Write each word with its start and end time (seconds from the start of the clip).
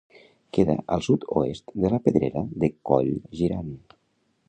Queda 0.57 0.75
al 0.95 1.03
sud-oest 1.09 1.75
de 1.85 1.93
la 1.97 2.01
Pedrera 2.07 2.45
de 2.65 2.73
Coll 2.91 3.15
Girant. 3.41 3.73